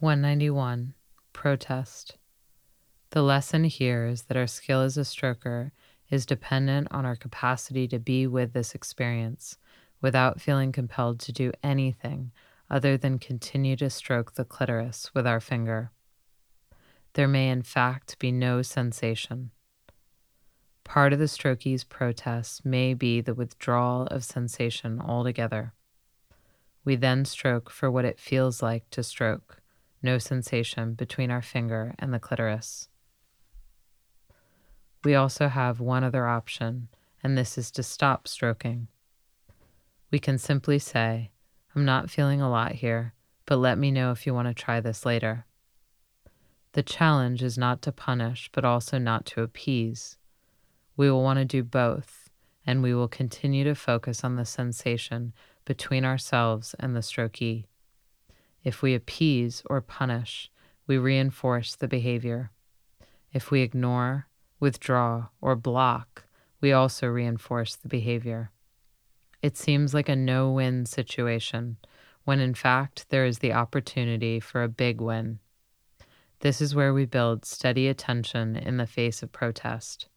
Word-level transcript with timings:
191. 0.00 0.94
Protest. 1.32 2.18
The 3.10 3.22
lesson 3.22 3.64
here 3.64 4.06
is 4.06 4.22
that 4.22 4.36
our 4.36 4.46
skill 4.46 4.82
as 4.82 4.96
a 4.96 5.00
stroker 5.00 5.72
is 6.08 6.24
dependent 6.24 6.86
on 6.92 7.04
our 7.04 7.16
capacity 7.16 7.88
to 7.88 7.98
be 7.98 8.24
with 8.24 8.52
this 8.52 8.76
experience 8.76 9.58
without 10.00 10.40
feeling 10.40 10.70
compelled 10.70 11.18
to 11.18 11.32
do 11.32 11.50
anything 11.64 12.30
other 12.70 12.96
than 12.96 13.18
continue 13.18 13.74
to 13.74 13.90
stroke 13.90 14.34
the 14.34 14.44
clitoris 14.44 15.12
with 15.14 15.26
our 15.26 15.40
finger. 15.40 15.90
There 17.14 17.26
may, 17.26 17.48
in 17.48 17.62
fact, 17.62 18.20
be 18.20 18.30
no 18.30 18.62
sensation. 18.62 19.50
Part 20.84 21.12
of 21.12 21.18
the 21.18 21.26
strokee's 21.26 21.82
protest 21.82 22.64
may 22.64 22.94
be 22.94 23.20
the 23.20 23.34
withdrawal 23.34 24.06
of 24.06 24.22
sensation 24.22 25.00
altogether. 25.00 25.72
We 26.84 26.94
then 26.94 27.24
stroke 27.24 27.68
for 27.68 27.90
what 27.90 28.04
it 28.04 28.20
feels 28.20 28.62
like 28.62 28.88
to 28.90 29.02
stroke, 29.02 29.60
no 30.02 30.18
sensation 30.18 30.94
between 30.94 31.30
our 31.30 31.42
finger 31.42 31.94
and 31.98 32.12
the 32.12 32.18
clitoris. 32.18 32.88
We 35.04 35.14
also 35.14 35.48
have 35.48 35.80
one 35.80 36.04
other 36.04 36.26
option, 36.26 36.88
and 37.22 37.36
this 37.36 37.56
is 37.56 37.70
to 37.72 37.82
stop 37.82 38.26
stroking. 38.26 38.88
We 40.10 40.18
can 40.18 40.38
simply 40.38 40.78
say, 40.78 41.30
I'm 41.74 41.84
not 41.84 42.10
feeling 42.10 42.40
a 42.40 42.50
lot 42.50 42.72
here, 42.72 43.14
but 43.46 43.56
let 43.56 43.78
me 43.78 43.90
know 43.90 44.10
if 44.10 44.26
you 44.26 44.34
want 44.34 44.48
to 44.48 44.54
try 44.54 44.80
this 44.80 45.06
later. 45.06 45.46
The 46.72 46.82
challenge 46.82 47.42
is 47.42 47.56
not 47.56 47.82
to 47.82 47.92
punish, 47.92 48.50
but 48.52 48.64
also 48.64 48.98
not 48.98 49.26
to 49.26 49.42
appease. 49.42 50.16
We 50.96 51.10
will 51.10 51.22
want 51.22 51.38
to 51.38 51.44
do 51.44 51.62
both, 51.62 52.28
and 52.66 52.82
we 52.82 52.94
will 52.94 53.08
continue 53.08 53.64
to 53.64 53.74
focus 53.74 54.24
on 54.24 54.36
the 54.36 54.44
sensation 54.44 55.32
between 55.64 56.04
ourselves 56.04 56.74
and 56.78 56.94
the 56.94 57.00
strokee. 57.00 57.64
If 58.68 58.82
we 58.82 58.94
appease 58.94 59.62
or 59.70 59.80
punish, 59.80 60.50
we 60.86 60.98
reinforce 60.98 61.74
the 61.74 61.88
behavior. 61.88 62.50
If 63.32 63.50
we 63.50 63.62
ignore, 63.62 64.26
withdraw, 64.60 65.28
or 65.40 65.56
block, 65.56 66.26
we 66.60 66.70
also 66.74 67.06
reinforce 67.06 67.76
the 67.76 67.88
behavior. 67.88 68.50
It 69.40 69.56
seems 69.56 69.94
like 69.94 70.10
a 70.10 70.14
no 70.14 70.50
win 70.50 70.84
situation, 70.84 71.78
when 72.24 72.40
in 72.40 72.52
fact 72.52 73.06
there 73.08 73.24
is 73.24 73.38
the 73.38 73.54
opportunity 73.54 74.38
for 74.38 74.62
a 74.62 74.68
big 74.68 75.00
win. 75.00 75.38
This 76.40 76.60
is 76.60 76.74
where 76.74 76.92
we 76.92 77.06
build 77.06 77.46
steady 77.46 77.88
attention 77.88 78.54
in 78.54 78.76
the 78.76 78.86
face 78.86 79.22
of 79.22 79.32
protest. 79.32 80.08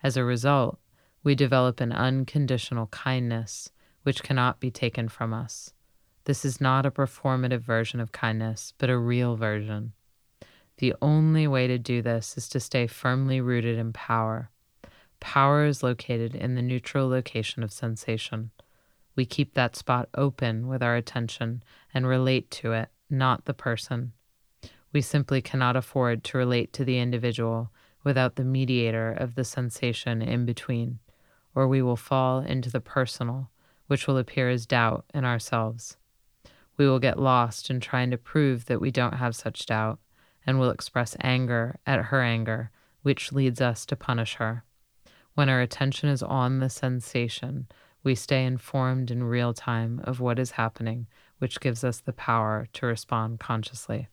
As 0.00 0.16
a 0.16 0.22
result, 0.22 0.78
we 1.24 1.34
develop 1.34 1.80
an 1.80 1.90
unconditional 1.90 2.86
kindness 2.86 3.72
which 4.04 4.22
cannot 4.22 4.60
be 4.60 4.70
taken 4.70 5.08
from 5.08 5.34
us. 5.34 5.74
This 6.24 6.44
is 6.44 6.60
not 6.60 6.84
a 6.84 6.90
performative 6.90 7.60
version 7.60 7.98
of 7.98 8.12
kindness, 8.12 8.74
but 8.78 8.90
a 8.90 8.98
real 8.98 9.36
version. 9.36 9.92
The 10.76 10.94
only 11.02 11.46
way 11.46 11.66
to 11.66 11.78
do 11.78 12.02
this 12.02 12.36
is 12.36 12.48
to 12.50 12.60
stay 12.60 12.86
firmly 12.86 13.40
rooted 13.40 13.78
in 13.78 13.92
power. 13.92 14.50
Power 15.18 15.64
is 15.64 15.82
located 15.82 16.34
in 16.34 16.54
the 16.54 16.62
neutral 16.62 17.08
location 17.08 17.62
of 17.62 17.72
sensation. 17.72 18.50
We 19.16 19.26
keep 19.26 19.54
that 19.54 19.76
spot 19.76 20.08
open 20.14 20.68
with 20.68 20.82
our 20.82 20.96
attention 20.96 21.62
and 21.92 22.06
relate 22.06 22.50
to 22.52 22.72
it, 22.72 22.88
not 23.10 23.44
the 23.44 23.54
person. 23.54 24.12
We 24.92 25.02
simply 25.02 25.42
cannot 25.42 25.76
afford 25.76 26.24
to 26.24 26.38
relate 26.38 26.72
to 26.74 26.84
the 26.84 26.98
individual 26.98 27.70
without 28.02 28.36
the 28.36 28.44
mediator 28.44 29.12
of 29.12 29.34
the 29.34 29.44
sensation 29.44 30.22
in 30.22 30.46
between, 30.46 30.98
or 31.54 31.68
we 31.68 31.82
will 31.82 31.96
fall 31.96 32.40
into 32.40 32.70
the 32.70 32.80
personal, 32.80 33.50
which 33.86 34.06
will 34.06 34.16
appear 34.16 34.48
as 34.48 34.66
doubt 34.66 35.04
in 35.12 35.24
ourselves. 35.24 35.96
We 36.80 36.88
will 36.88 36.98
get 36.98 37.18
lost 37.18 37.68
in 37.68 37.78
trying 37.78 38.10
to 38.10 38.16
prove 38.16 38.64
that 38.64 38.80
we 38.80 38.90
don't 38.90 39.16
have 39.16 39.36
such 39.36 39.66
doubt, 39.66 39.98
and 40.46 40.58
will 40.58 40.70
express 40.70 41.14
anger 41.20 41.78
at 41.84 42.06
her 42.06 42.22
anger, 42.22 42.70
which 43.02 43.32
leads 43.32 43.60
us 43.60 43.84
to 43.84 43.96
punish 43.96 44.36
her. 44.36 44.64
When 45.34 45.50
our 45.50 45.60
attention 45.60 46.08
is 46.08 46.22
on 46.22 46.58
the 46.58 46.70
sensation, 46.70 47.68
we 48.02 48.14
stay 48.14 48.46
informed 48.46 49.10
in 49.10 49.24
real 49.24 49.52
time 49.52 50.00
of 50.04 50.20
what 50.20 50.38
is 50.38 50.52
happening, 50.52 51.06
which 51.36 51.60
gives 51.60 51.84
us 51.84 52.00
the 52.00 52.14
power 52.14 52.66
to 52.72 52.86
respond 52.86 53.40
consciously. 53.40 54.08